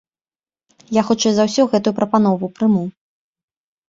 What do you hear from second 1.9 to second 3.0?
прапанову прыму.